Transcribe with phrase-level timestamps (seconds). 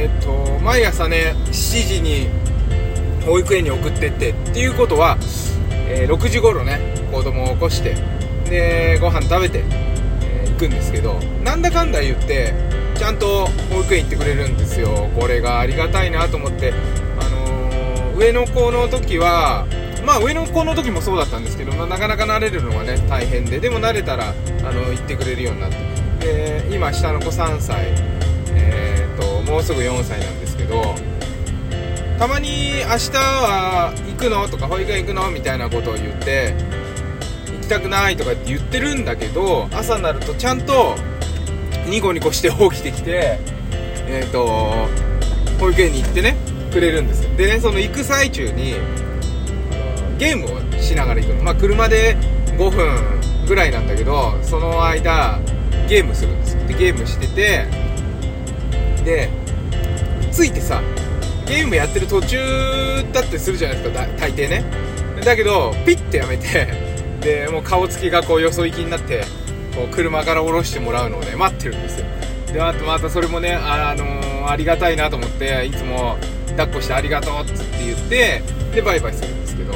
[0.00, 1.52] えっ、と毎朝ね7
[1.86, 2.28] 時に
[3.26, 5.18] 保育園に送ってってっていうことは、
[5.88, 6.80] えー6時頃ね
[7.12, 7.94] 子供を起こして
[8.48, 9.62] でご飯食べて、
[10.22, 12.54] えー行くんですけどなんだかんだ言って
[12.96, 15.10] ちゃんと保育園行ってくれるんですよ。
[15.18, 16.72] これがありがたいなと思って
[17.18, 19.66] あのー上の子の時は
[20.06, 24.32] まあ上の子の時もそうだったんですけど、まあ、なかなか慣れるのがね大変ででも慣れたらあ
[24.72, 26.00] の行ってくれるようになって。
[26.20, 27.94] で今下の子3歳、
[29.42, 30.94] もうすぐ4歳なんですけど
[32.18, 36.54] たまに明日は行くのとか保育園行くのみたいなことを言って
[37.54, 40.94] 行きたくないとかって言ってるんだけど朝になるとちゃんと
[41.88, 43.38] ニコニコして起きてきて
[44.06, 44.46] えっ、と
[45.58, 46.36] 保育園に行ってね
[46.72, 48.74] くれるんですでねその行く最中に
[50.18, 51.42] ゲームをしながら行くの。
[51.42, 52.16] まあ車で
[52.58, 55.40] 5分ぐらいなんだけどその間
[55.88, 56.66] ゲームするんですよ。
[56.66, 57.66] でゲームしてて
[59.02, 59.28] で
[60.30, 60.80] ついてさ
[61.46, 62.38] ゲームやってる途中
[63.12, 64.64] だってするじゃないですか大抵ね。
[65.24, 66.68] だけどピッてやめて
[67.20, 69.24] でもう顔つきがこうよそ行きになって
[69.74, 72.06] こう車から降ろしてもらうのをね待ってるんですよ。
[72.52, 76.16] であとまたそれもねあ、あのーありがたいなと思っていつも
[76.56, 77.52] 抱っこしてありがとうって
[77.84, 78.42] 言って
[78.74, 79.74] でバイバイするんですけど。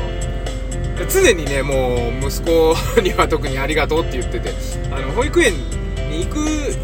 [1.09, 4.51] 常にねもう息子には特にありがとうって言ってて
[4.93, 5.53] あの保育園
[6.09, 6.39] に行く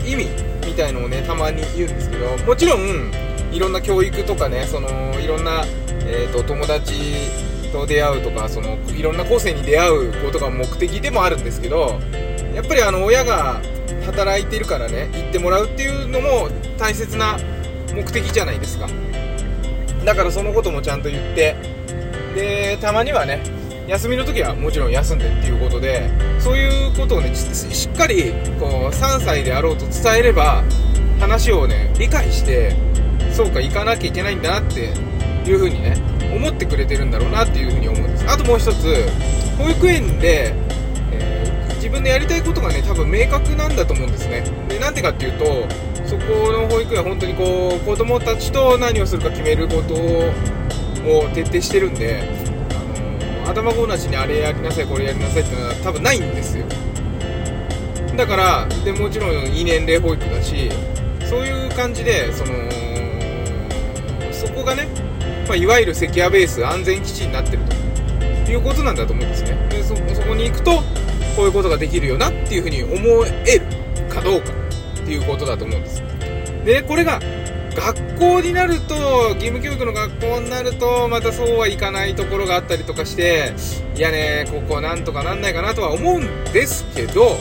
[0.05, 0.50] 意味
[0.81, 3.12] たいのをねたまに言うんですけどもちろん
[3.53, 4.89] いろんな教育とかねその
[5.20, 5.64] いろんな、
[6.06, 6.95] えー、と友達
[7.73, 12.01] と出会うとかそのいろんな個性に出会うことが目的でもあるんですけど
[12.55, 13.61] やっぱりあの親が
[14.06, 17.39] 働いてるからね行ってもらうっていうのも大切な
[17.95, 18.89] 目的じゃないですか。
[20.05, 21.55] だからそのこともちゃんと言って
[22.34, 23.42] でたまにはね
[23.91, 30.62] 休みの時はもちろん休んでっていうことでそういうことをねしっかりこう3歳であろうと伝えれば
[31.19, 32.77] 話をね理解して
[33.33, 34.92] そうか行かなきゃいけないんだなって
[35.44, 35.96] いう風にね
[36.33, 38.24] 思ってくれてるんだろうなっていう風に思うんです。
[38.29, 39.08] あともう一つ
[39.58, 40.55] 保育園で、
[41.11, 41.50] えー
[41.80, 44.45] 自分でやりたいことがね多分明確なんだと思うんですね。
[44.68, 45.45] でなんでかっていうと
[46.05, 52.39] そこの保育園は本当にこう子供たちと何をするか決めることを徹底してるんで
[53.50, 56.64] 頭ごなしにあれやりなさいこれやりなさいってのは多分ないんですよ。
[58.16, 60.70] だからでもちろんいい年齢保育だし
[61.28, 62.52] そういう感じでその
[64.33, 64.86] そこがね、
[65.48, 67.62] まあ、いわゆるセキュアベース安全基地になってる
[68.44, 69.68] ということなんだと思うんですね。
[69.68, 70.82] でそこに行くと
[71.36, 72.94] こういうことができるよなっていうふうに思
[73.46, 73.64] える
[74.08, 76.02] かどうかっていうことだと思うんです。
[76.64, 77.20] でこれが
[77.75, 78.95] 学校になると
[79.35, 83.55] 義務教育の学校になるとまたそうはいかないところがあったりとかして
[83.97, 87.36] いやねここなんとかなんないかなとは思うんですけど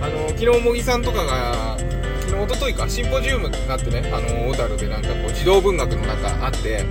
[0.00, 1.76] あの昨日茂木さんとかが
[2.28, 6.84] 昨日一昨日かシンポジウムがあってねあの小樽でなんかこう児童文学の中あって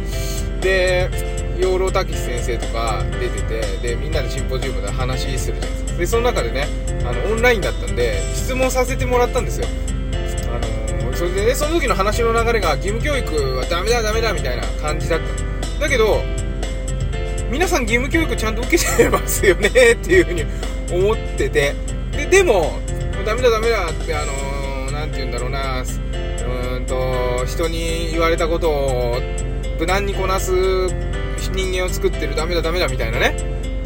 [0.62, 1.10] で
[1.58, 6.00] 養老孟先生とか出ててでみんなでシンポジウムで話するじゃないですか。
[6.00, 6.68] でその中でね
[7.04, 9.68] あのオンラインだったんで質問させてもらったんですよ。
[11.22, 15.82] それでねその時の話の流れが義務教育はダメだダメだみたいな感じだった。
[15.82, 16.24] だけど
[17.52, 20.46] 皆さん義務教育ちゃんと受けてますよねっていうふうに
[20.92, 21.76] 思ってて。
[22.12, 22.80] ででもも
[23.22, 25.82] うダメだダメだってあのなんて言うんだろうな。
[25.82, 29.22] うーんと人に言われたことを
[29.80, 30.52] 無難にこなす
[31.54, 33.36] 人間を作ってるダメだダメだみたいなね。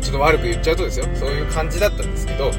[0.02, 1.08] ちょっと悪く言っちゃうとですよ。
[1.14, 2.50] そういう感じだったんですけど。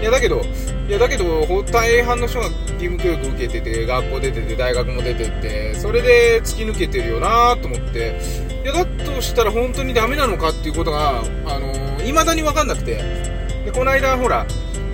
[0.00, 0.40] いやだけど
[0.88, 2.48] いやだけど大半の人が
[2.80, 8.20] 義務教育受けてて学校出てて大学も出ててそれで突き抜けてるよなと思って。
[8.62, 13.30] いやだとしたら本当にダメなのかっていうことがあのー、未だに分かんなくて。
[13.64, 14.46] でこの間ほら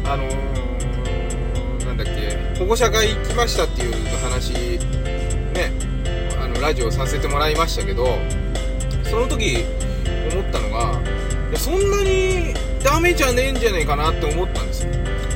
[0.04, 4.52] あのー、なんだっけ保護者会行きましたっていう話
[5.54, 5.72] ね
[6.40, 8.18] あのラジオさせてもらいましたけど
[9.04, 9.64] その時
[10.32, 11.00] 思ったのが
[11.50, 14.92] いやそんなにダメじゃねえんじゃねえかなって思ったんですよ。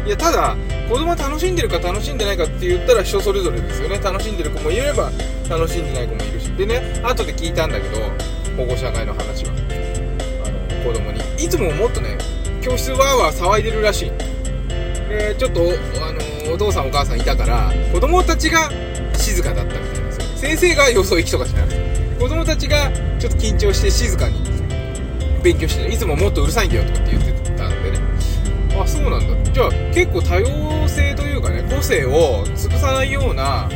[0.07, 0.57] いやただ
[0.91, 3.99] 子供は楽しんでるか楽しんでないかって言ったら人それぞれですよね。
[3.99, 5.09] 楽しんでる子もいれば
[5.49, 6.51] 楽しんでない子もいるし。
[6.55, 7.99] でね後で聞いたんだけど
[8.57, 9.53] 保護者会の話は。
[10.45, 11.21] あの子供に。
[11.45, 12.19] いつももっとね
[12.61, 14.11] 教室わーわー騒いでるらしい。
[15.09, 18.69] でちょっとあのお父さんお母さんいたから子供たちが
[19.17, 20.25] 静かだったみたいなんですよ。
[20.39, 22.91] 先生がよそ行きとかじゃなくて子供たちが
[23.21, 24.41] ちょっと緊張して静かに
[25.45, 27.30] 勉強していつももっとうるさいんだよとかって言って
[28.83, 29.53] あそうなんだ。
[29.53, 33.69] じゃあ結構多様性というかね個性を潰さないような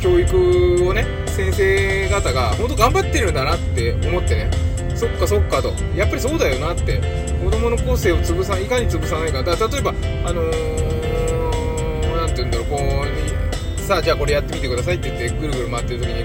[0.00, 4.50] 教育をね先生方が本当頑張ってるんだなって思ってね。
[4.94, 5.72] そっかそっかと。
[5.96, 7.00] やっぱりそうだよなって。
[7.42, 9.56] 子供の個性を潰さいかに潰さないかだ。
[9.56, 9.90] から例えば
[10.24, 16.24] あのー、て言うんだろうこう3さじゃあこれやってみてくださいって言ってぐるぐる回ってる時に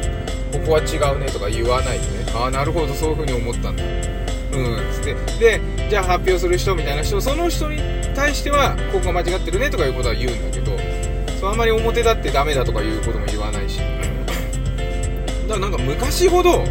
[0.51, 2.25] ここは違うねとか言わないでね。
[2.35, 3.83] ああなるほどそういう風に思ったんだ。
[3.83, 4.93] うん。
[4.93, 7.79] つってでじゃあ発表する人みたいな人その人に
[8.15, 10.77] 対してはここが間違ってるねとかいうことは言うんだけど
[11.39, 13.79] そうあんまり表立ってダメだとかいうことも言わないし。
[15.47, 16.65] だからなんか昔ほど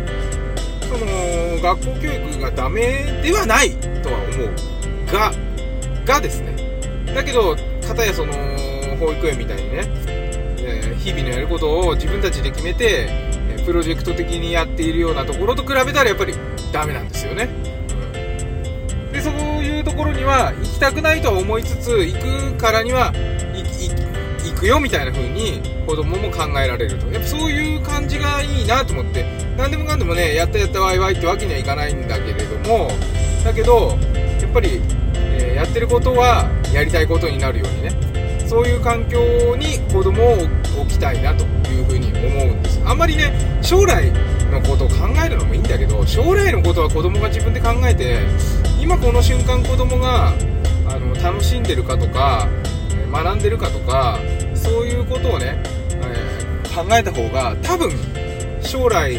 [0.83, 3.71] その学校教育がダメではない
[4.03, 5.33] とは思うが
[6.05, 6.55] がですね。
[7.15, 8.33] だけど片やその
[8.99, 9.85] 保育園みたいにね、
[10.59, 13.09] え日々のやることを自分たちで決めて
[13.65, 16.35] プロジェクト的にやっているようなところと比べたらやっぱり
[16.73, 17.49] ダメなんですよね、
[19.17, 19.35] でそう
[19.65, 23.15] いうところには行きたくないとは思いつつ行くからには
[24.45, 27.07] 行くよみたいな風に子供も考えられると。
[27.09, 29.25] やっぱそういう感じがいいなと思って。
[29.57, 32.91] 何でもかんでもねやったやったワイワイってわけにはいかないんだけれども
[33.43, 33.97] だけど
[34.39, 34.83] やっぱり、
[35.15, 37.91] えーやってることはやりたいことになるようにね。
[38.47, 40.35] そういう環境に子供を
[40.83, 42.83] 置きたいなというふうに思うんです。
[42.85, 43.33] あんまりね
[43.63, 44.13] 将来
[44.51, 44.95] のことを考
[45.25, 48.21] えるのもいいんだけど将来のことは子供が自分で考えて
[48.81, 50.29] 今この瞬間子供が
[50.89, 52.49] あの楽しんでるかとか
[53.11, 54.19] 学んでるかとか
[54.55, 55.61] そういうことをね、
[56.03, 56.47] えー
[56.77, 57.91] 考えた方が多分
[58.61, 59.19] 将来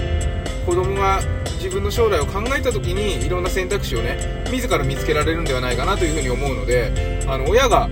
[0.63, 1.19] 子供が
[1.55, 7.89] 自分の将来を考えた時にいろんな選択肢をね自ら見つけられるんではないかなというふうに思うのであの親が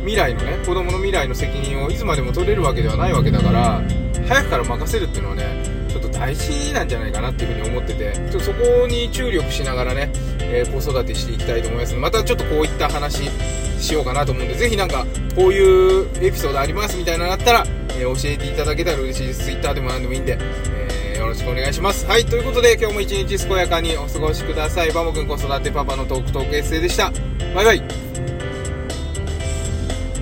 [0.00, 3.82] 未来のね子供の未来の責任をいつまでも取れるわけではないわけだから
[4.28, 5.59] 早くから任せるっていうのはね
[5.90, 10.10] ちょっと大事なんじゃないかなっていうふうに思っててちょっとそこに注力しながらね、
[10.40, 13.30] えー子育てしていきたいと思いますまたちょっとこういった話
[13.78, 19.44] しようかなと思うんでぜひなんかこういうエピソードありますみたいなのあったら、えー教えていただけたら嬉しいです。
[19.44, 22.06] Twitter でも何でもいいんで、えーよろしくお願いします。
[22.06, 24.90] はいということで今日も一日健やかにお過ごしください。
[24.90, 27.12] バモくん子育てパパのトークトークエッセイでした。
[27.54, 28.09] バイバイ。